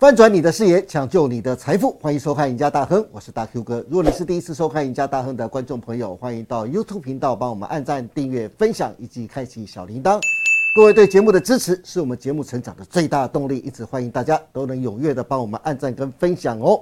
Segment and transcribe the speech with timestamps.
[0.00, 3.84] 翻转你的视野，抢救你的财富，欢迎收看《赢家大亨》，我是大 Q 哥。
[3.86, 10.18] 如果你是第一次收看《赢家大亨》的观众朋友，欢迎到 YouTube 频道帮我们按赞、订阅、分享以及开启小铃铛。
[10.74, 16.80] 各位对节目的支持是我们节目成长的最大动力，一直欢迎大家都能踊跃的帮我们按赞跟分享哦。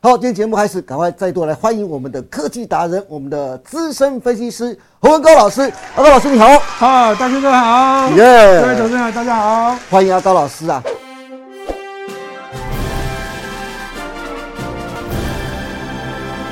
[0.00, 5.60] 好，今天节目开始，赶快再度来欢迎我们的科技达人，我们的资深分析师侯文高老师。
[5.96, 9.76] 阿高老师你好，好，大 Q 哥好，耶各位投资人大家好。
[9.90, 10.82] 欢迎阿高老师啊。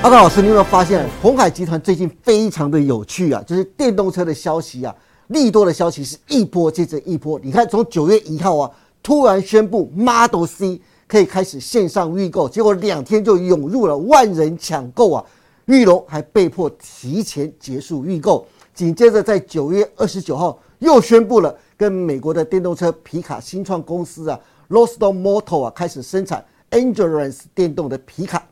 [0.02, 3.40] 阿高老师，你有没有发现红海集团最近非常的有趣啊？
[3.46, 4.92] 就是电动车的消息啊，
[5.28, 7.38] 利多的消息是一波接着一波。
[7.40, 8.68] 你看，从九月一号啊，
[9.00, 15.24] 突然宣布 Model C 可以开始线上预购，结果两天就涌入了万人抢购啊，
[15.66, 18.44] 玉龙还被迫提前结束预购。
[18.74, 28.42] 紧接着在九月二十九号又宣布了跟美国的电动车皮卡新创公司啊 r o s t o m o t o 啊开始生产 Endurance 电动的皮卡。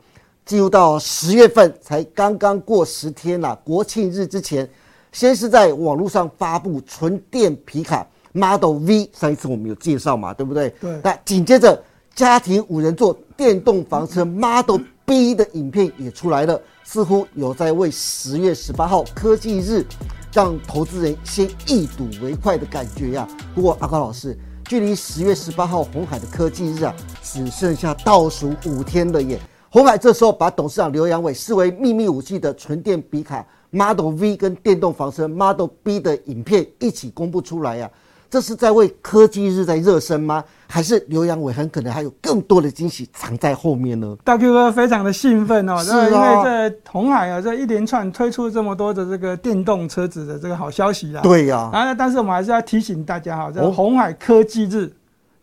[0.51, 4.69] 进入到十月份才刚刚过十天啦，国庆日之前，
[5.13, 10.69] 先是在网络上发布纯电皮卡 Model V，上一次我们有介绍嘛，对不对？
[10.81, 11.81] 对那紧接着
[12.17, 19.87] 家庭五人座电动房车 Model B 的影片也出来了，似乎有在为十月十八号科技日
[20.33, 29.39] 让投资人先一睹为快的感觉呀、不过阿高老师，距离十月十八号红海的科技日啊，只剩下倒数五天了耶。
[29.73, 37.89] 红海这时候把董事长刘扬伟视为秘密武器的纯电比卡 Model V 跟电动房车 Model B 的影片一起公布出来呀、
[38.29, 40.43] 这是在为科技日在热身吗？
[40.67, 44.17] 还是刘扬伟很可能还有更多的惊喜藏在后面呢？
[44.25, 51.23] 大 Q 哥非常的兴奋哦，是啊因为这红海啊，这一连串推出这么多的这个电动车子的这个好消息啊。。
[51.23, 54.93] 对呀、然后，但是我们还是要提醒大家哈，红海科技日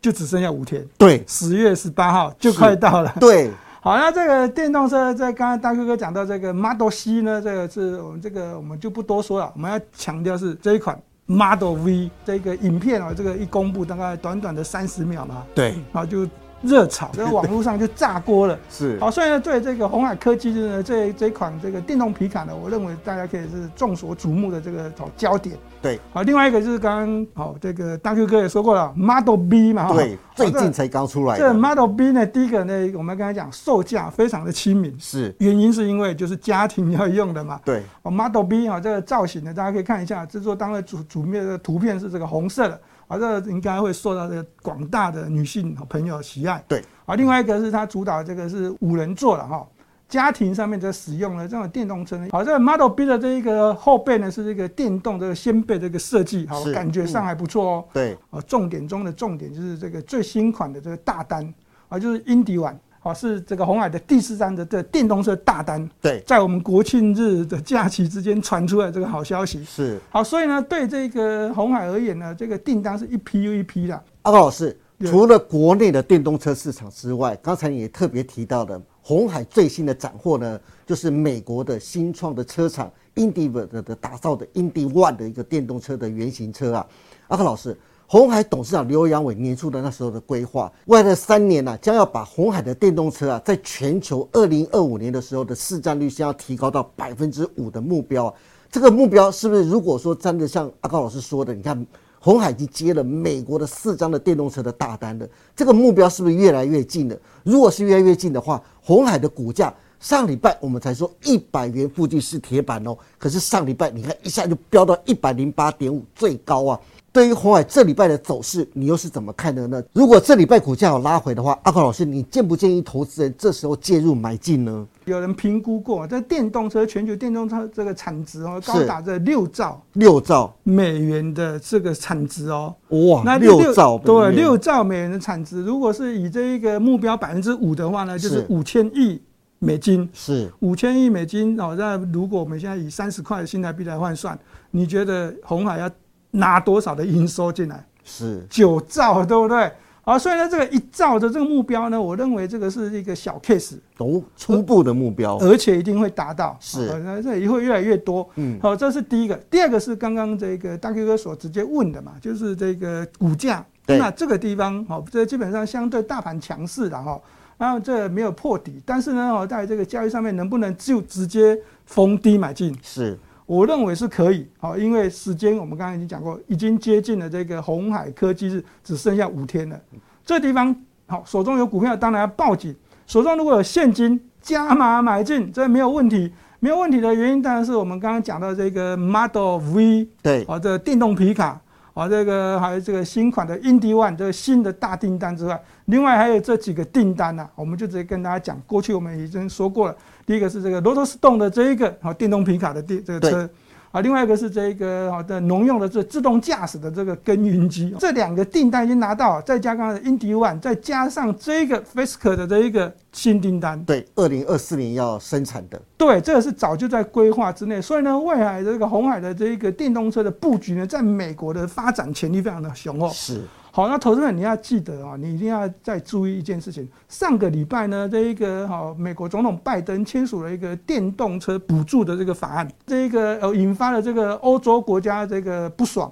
[0.02, 3.14] 就只剩下五天，对十月十八号就快到了。
[3.22, 16.28] 对，好，那这个电动车在刚刚大哥哥讲到这个 Model C 呢，这个是我们这个我们就不多说了，我们要强调是这一款 Model V 这个影片哦，这个一公布大概短短的三十秒嘛，对，然后就
[16.68, 18.60] 热炒，这个网络上就炸锅了。
[18.70, 19.00] 是。
[19.00, 25.58] 好，所以呢，对这个红海科技呢，这这一款这个电动皮卡呢，我认为大家可以是众所瞩目的这个好焦点。
[25.82, 26.00] 对。
[26.14, 29.96] 好，另外一个就是刚刚好这个大 Q 哥也说过了，Model B 嘛，哈。
[29.96, 37.60] 对，最近才刚出来这这，Model B 呢，第一个呢，我们刚才讲售价非常的亲民，是，原因是因为就是家庭要用的嘛。
[37.64, 46.64] 对，哦，Model B 啊，这个造型呢，大家可以看一下，制作当然主主面的图片是这个红色的，啊，这个应该会受到这个广大的女性朋友喜爱。
[46.68, 49.68] 对，啊，另外一个是它主打这个是五人座了哈。
[50.10, 57.86] 家庭上面在使用的这种电动车呢，好，这个 Model B 的这一个后背呢是这个电动这个掀背这个设计，好，感觉上还不错哦。
[57.92, 61.54] 对，啊，重点中的重点就是这个最新款的这个大单
[61.90, 69.64] 啊，就是英迪碗，啊，是这个红海的第四张的这个电动车大单，对，在我们国庆日的假期之间传出来这个好消息。
[69.64, 70.00] 是。
[70.10, 74.04] 好，所以呢，对这个红海而言呢，这个订单是一批又一批的。
[74.24, 86.86] 阿高老师，除了国内的电动车市场之外，刚才你也特别提到的，红海最新的斩获呢，就是美国的新创的车厂 Indy 的的打造的 Indy One 的一个电动车的原型车啊。
[87.30, 87.78] 阿高老师，
[88.10, 98.34] 红海董事长刘扬伟年初的那时候的规划，未来的三年呢、将要把红海的电动车啊，在全球二零二五年的时候的市占率先要提高到百分之五的目标啊。
[98.72, 101.86] 这个目标是不是如果说真的像阿高老师说的，你看
[102.18, 107.18] 红海已经接了美国的四张的电动车的大单了，这个目标是不是越来越近了？
[107.44, 116.80] 如果是越来越近的话，红海的股价上礼拜我们才说一百元附近是铁板哦，可是上礼拜你看一下就飙到一百零八点五最高啊。
[117.18, 119.84] 对于红海这礼拜的走势，你又是怎么看的呢？
[119.92, 124.88] 如果这礼拜股价有拉回的话，阿高老师，你建不建议投资人这时候介入买进呢？
[125.06, 132.76] 有人评估过，这电动车全球电动车这个产值哦，高达这六兆六兆美元的这个产值哦。
[132.90, 139.20] 哇，那六兆对六兆美元的产值，如果是以这一个目标百分之五的话呢，就是是五千亿
[139.58, 140.08] 美金。
[140.14, 144.38] 是五千亿美金哦，那如果我们现在以三十块的新台币来换算，
[144.70, 145.90] 你觉得红海要
[146.32, 147.86] 拿多少的营收进来？
[148.04, 149.72] 是九兆，对不对？
[150.02, 156.56] 好，所以呢，这个一兆的这个目标呢，我认为这个是一个小 case，哦，初步的目标而且一定会达到。
[156.62, 158.26] 是好那这也会越来越多。
[158.36, 159.36] 嗯好，这是第一个。
[159.50, 163.66] 第二个是刚刚这个大 Q 哥所直接问的嘛，就是这个股价。
[163.86, 167.20] 对那这个地方，好，这基本上相对大盘强势的哈。
[167.58, 172.74] 然后这没有破底，但是呢，哦，在这个交易上面能不能就直接逢低买进？
[172.82, 179.80] 是我认为是可以，好，因为时间我们刚刚已经讲过，已经接近了这个红海科技日，只剩下五天了。
[180.24, 180.76] 这地方
[181.08, 182.76] 好，手中有股票当然要报警，
[183.08, 186.32] 手中如果有现金加码买进，这没有问题。
[186.60, 191.62] 没有问题的原因当然是我们刚刚讲到这个 Model V，对，啊，这个电动皮卡，
[191.94, 199.96] 啊，这个还有这个新款的 Indy One 这个新的大订单之外，另外还有这几个订单呢，我们就直接跟大家讲，过去我们已经说过了，
[200.28, 203.50] 第一个是这个 Lotus Stone 的这一个啊电动皮卡的电这个车。
[203.90, 223.42] 啊，另外一个是这个好的农用的这自动驾驶的这个耕耘机，这两个订单已经拿到，再加上 Indy One，再加上这个 Fisker 的这一个新订单，对，二零二四年要生产的，对，这个是早就在规划之内，所以呢，未来的这个红海的这一个电动车的布局呢，在美国的发展潜力非常的雄厚，是。
[223.78, 226.90] 好，那投资人你要记得啊，你一定要再注意一件事情。
[227.08, 236.12] 上个礼拜呢，这一个好，美国总统拜登签署了一个电动车补助的这个法案，这一个呃引发了这个欧洲国家这个不爽。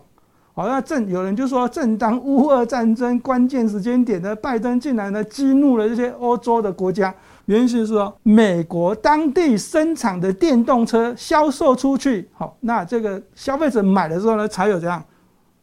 [0.53, 7.11] 好，那正有人就说，正当乌俄战争关键时间点呢，拜登竟然呢激怒了这些欧洲的国家，
[7.45, 15.03] 原因是说美国当地生产的电动车销售出去，好，那这个消费者买的时候呢，才有这样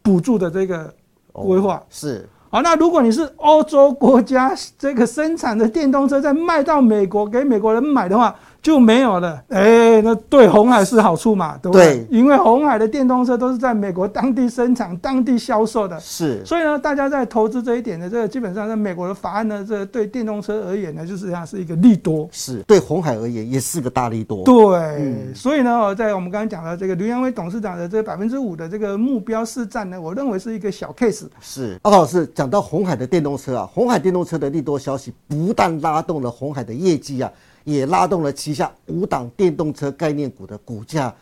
[0.02, 0.92] 补助的这个。
[1.32, 8.34] 规划是好，那如果你是欧洲国家这个生产的电动车，再卖到美国给美国人买的话。
[8.62, 12.06] 就没有了，哎，那对红海是好处嘛，对不对？
[12.08, 16.46] 因为红海的电动车都是在美国当地生产、当地销售的，是。
[16.46, 22.28] 所以呢，大家在投资这一点呢，这个基本上在美国的法案呢，这对电动车而言呢，就是这样是一个利多。
[22.30, 24.44] 是对红海而言，也是个大利多。
[24.44, 31.24] 对，所以呢，在我们刚刚讲的这个刘扬威董事长的这百分之五的这个目标市占呢，我认为是一个小 case。
[31.40, 37.28] 是，阿老师讲到红海的电动车啊，红海电动车的利多消息不但拉动了红海的业绩啊。
[37.64, 41.14] 也拉动了旗下五档电动车概念股的股价。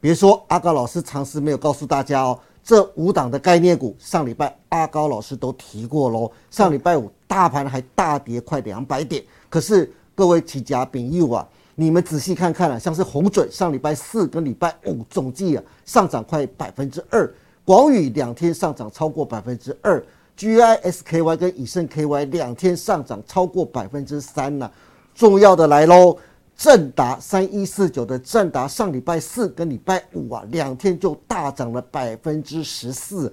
[0.00, 6.30] 别说阿高老师尝试没有告诉大家哦，这五档的概念股上礼拜阿高老师都提过喽。
[6.50, 17.28] 上礼拜五大盘还大跌快两百点，可是各位起家丙友啊，你们仔细看看啊，像是红准上礼拜四跟礼拜五总计啊上涨快百分之二，
[17.64, 20.00] 广宇两天上涨超过百分之二
[20.38, 24.70] ，GISKY 跟以盛 KY 两天上涨超过百分之三呢。
[25.18, 26.16] 重要的来喽，
[26.56, 33.32] 正达三一四九的正达上礼拜四跟礼拜五啊，两天就大涨了百分之十四。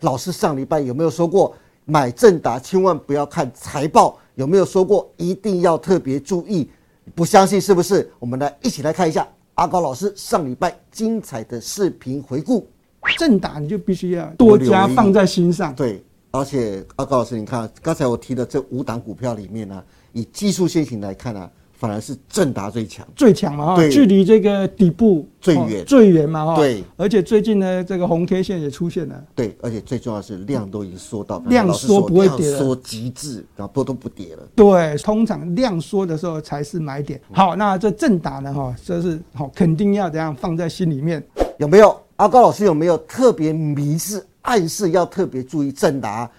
[0.00, 1.54] 老师上礼拜有没有说过
[1.86, 4.18] 买正达千万不要看财报？
[4.34, 6.70] 有没有说过一定要特别注意？
[7.14, 8.06] 不相信是不是？
[8.18, 12.68] 我们来一起来看一下阿高老师上礼拜精彩的视频回顾。
[13.16, 15.74] 正达你就必须要多加放在心上。
[15.74, 19.82] 对，而且阿高老师，你看刚才我提的这五档股票里面呢。
[20.12, 26.56] 以技术线型来看呢，反而是正达最强，最强嘛哈，距离这个底部最远，最远嘛哈。
[26.56, 29.24] 对，而且最近呢，这个红 K 线也出现了。
[29.34, 34.42] 对，而且最重要是量都已经缩到量缩不会跌，缩极致，然后波都不跌了。
[34.54, 37.20] 对，通常量缩的时候才是买点。
[37.32, 41.20] 好，那这正达呢哈，这是好肯定要这样放在心里面。
[41.58, 46.30] 有没有阿高老师有没有特别迷示暗示要特别注意正达？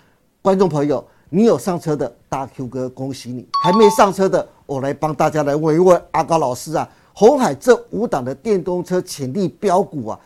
[0.41, 1.05] 观众朋友。
[1.35, 3.47] 你有上车的大 Q 哥，恭喜你！
[3.63, 6.87] 还没上车的，我来帮大家来问一问阿高老师啊。
[7.11, 10.19] 红海这五档的电动车潜力标股啊，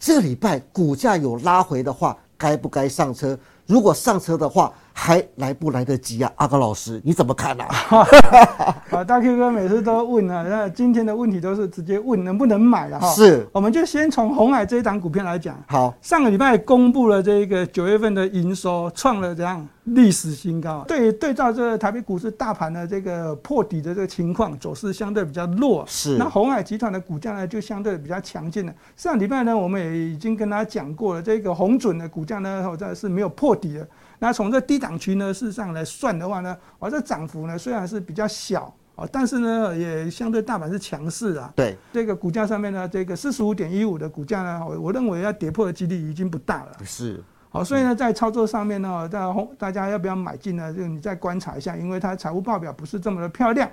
[0.00, 3.38] 这礼拜股价有拉回的话，该不该上车？
[3.66, 6.32] 如果上车的话，还来不来得及啊？
[6.36, 7.64] 阿高老师，你怎么看呢？
[8.90, 13.12] 啊，大 Q 哥每次都问啊，那今天的问题都是直接问能不能买了哈。
[13.12, 15.60] 是，我们就先从红海这一档股票来讲。
[15.66, 20.84] 好，上个礼拜公布了这个九月份的营收，创了这样历史新高？
[20.86, 25.84] 对，对照这个台北股市大盘的这个破底的这个情况，走势相对比较弱。
[25.88, 28.72] 是，那红海集团的股价呢，就相对比较强劲了。
[28.96, 33.86] 上礼拜呢，我们也已经跟大家讲过了，这个红准的股价呢，好在是没有破底的。
[34.18, 41.52] 那从这低档区呢，事实上来算的话呢，哦，这涨幅呢虽然是比较小哦，但是呢也相对大盘是强势啊。
[41.56, 46.72] 对，这个股价上面呢，这个四十五点一五的股价呢，我我认为要跌破的几率已经不大了。
[46.84, 50.72] 是，好，所以呢，在操作上面呢，大家大家要不要买进呢？
[50.72, 53.68] 就你再观察一下，因为它财务报表不是这么的漂亮。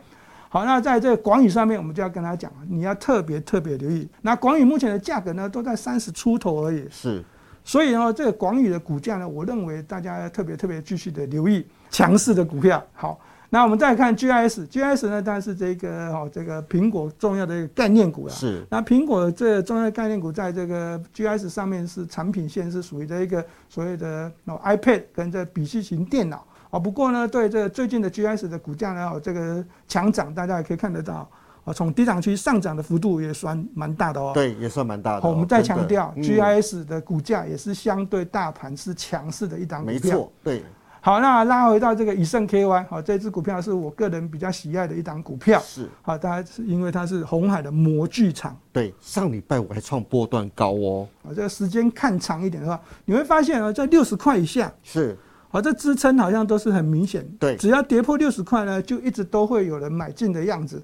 [0.49, 4.09] 好，那在这个广宇上面，我们就要跟他讲，你要特别特别留意。
[4.21, 6.85] 那广宇目前的价格呢，都在三十出头而已。
[6.89, 7.23] 是。
[7.63, 12.83] 所以呢，这个广宇的股价呢，我认为大家要特别特别继续的留意强势的股票。
[12.93, 18.33] 好，那我们再看 GIS，GIS 呢，当然是这个哦，这个苹果重要的一个概念股了。
[18.33, 18.65] 是。
[18.69, 26.79] 那苹果这重要的概念股，在这个 GIS 上面是产品线是属于这一个所谓的 iPad 跟这笔记型电脑啊。
[26.79, 31.29] 不过呢，对这最近的 GIS 的股价呢，这个强涨，大家也可以看得到。
[31.63, 34.31] 啊，从低档区上涨的幅度也算蛮大的哦。
[34.33, 35.21] 对，也算蛮大的。
[35.21, 39.93] 好，我们再强调，GIS 的股价也是相对大盘是强势的一档股票。
[39.93, 40.63] 没错，对。
[41.03, 45.59] 好，那拉回到这个以盛 KY，好，这支股票是我个人比较喜爱的一档股票。
[45.59, 48.55] 是，好，大家是因为它是红海的模具厂。
[48.71, 51.07] 对，上礼拜我还创波段高哦。
[51.23, 55.17] 啊，这个时间看长一点的话，你会发现啊，在六十块以下，是，
[55.49, 57.27] 好，这支撑好像都是很明显。
[57.39, 60.79] 对，只要跌破六十块呢，就一直都会有人买进的样子。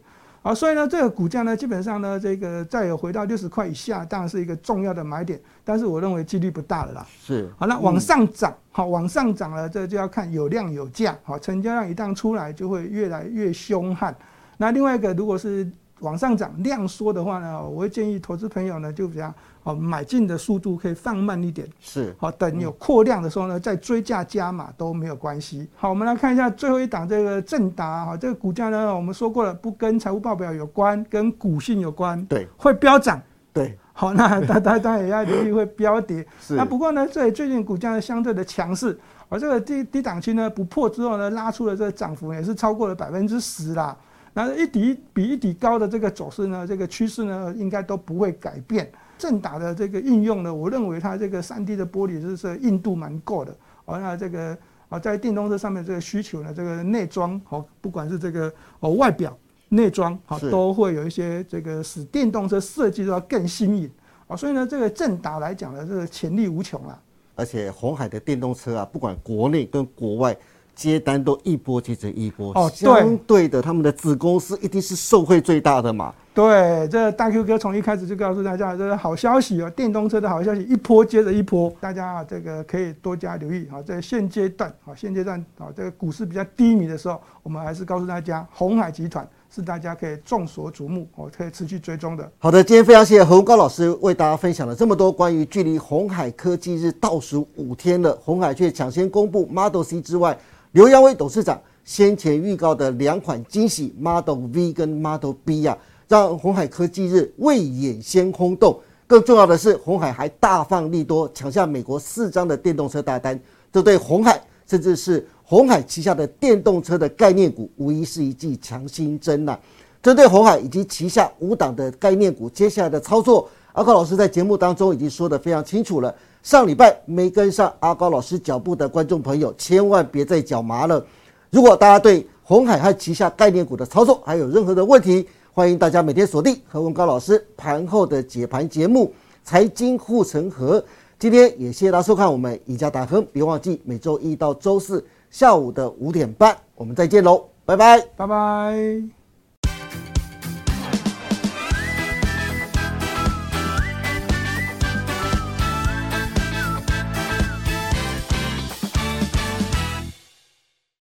[0.48, 7.06] 好，所以呢，这个股价呢，基本上呢，这个再有回到六十块以下，当然是一个重要的买点，但是我认为几率不大了啦。
[7.22, 14.16] 是，好，那往上涨，好，往上涨了，这就要看有量有价，好，成交量一旦出来，就会越来越凶悍。
[14.56, 19.34] 那另外一个，如果是往上涨量缩的话呢，我会建议投资朋友呢，就比较
[19.68, 25.68] 哦买进的速度可以放慢一点，是好等有扩量的时候呢，再追价加码都没有关系。
[25.76, 33.22] 好，我们来看一下最后一档这个正达哈，这个股价呢，我们说过了，不跟财务报表有关，跟股性有关，对，会飙涨，
[33.52, 36.26] 对，好，那大家当然也要留意会飙跌。
[36.40, 38.98] 是那不过呢，这里最近股价呢相对的强势，
[39.28, 43.98] 而这个低低档区呢不破之后呢，拉出了这个涨幅也是超过了百分之十啦。
[44.34, 48.90] 那一底比一底高的这个走势呢，这个趋势呢，应该都不会改变。
[49.18, 53.56] 正打的这个应用呢，我认为它这个三 D 的玻璃就是硬度蛮够的。
[53.86, 54.58] 哦，那这个
[54.90, 59.38] 啊，在电动车上面这个需求呢，这个内装哦，不管是这个哦外表、
[59.70, 63.92] 内装好，都会有一些这个使电动车设计都要更新颖
[64.28, 64.36] 啊。
[64.36, 67.02] 所以呢，这个正打来讲呢，这个潜力无穷啊。
[67.36, 70.38] 而且红海的电动车啊，不管国内跟国外。
[70.78, 76.14] 接单都一波接着一波，哦，相对的，他们的子公司一定是受惠最大的嘛。
[76.38, 83.82] 对，这大 Q 哥从一开始就告诉大家，这是好消息哦，电动车的好消息，一波接着一波，大家啊，这个可以多加留意啊。
[83.82, 92.32] 在现阶段啊，现阶段啊，这个股市比较低迷的时候，我们还是告诉大家，红海集团是大家可以众所瞩目我，可以持续追踪的。
[92.38, 100.38] 好的，今天非常谢谢何高老师为大家分享了这么多关于距离红海科技日倒数五天了，红海却抢先公布 Model C 之外。
[100.74, 105.76] 刘扬威董事长先前预告的两款惊喜 Model V 跟 Model B 呀，
[106.08, 108.80] 让红海科技日未演先轰动。
[109.06, 113.40] 更重要的是，红海还大放利多，抢下美国四张的电动车大单。
[113.72, 119.58] 这对红海，甚至是红海旗下的电动车的概念股，无疑是一剂强心针呐。
[120.02, 126.14] 针对红海以及旗下五档的概念股，接下来的操作，阿高老师在节目当中已经说得非常清楚了。
[126.44, 131.06] 上礼拜没跟上阿高老师脚步的观众朋友，千万别再脚麻了。
[131.50, 139.06] 如果大家对红海和旗下概念股的操作还有任何的问题，欢迎大家每天锁定何文高老师盘后的解盘节目
[139.44, 140.80] 《财经护城河》。
[141.18, 149.17] 今天也谢谢大家收看我们宜家大亨，别忘记每周一到周四下午的五点半，我们再见喽，拜拜，拜拜。